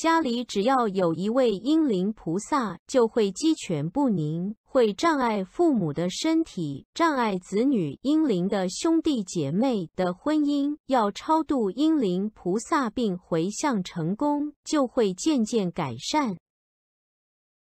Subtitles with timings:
[0.00, 10.74] 家里只要有一位阴灵菩萨，就会鸡犬不宁，会障碍父母的身体，障碍子女阴灵的兄弟姐妹的婚姻。
[10.86, 16.38] 要超度阴灵菩萨并回向成功，就会渐渐改善。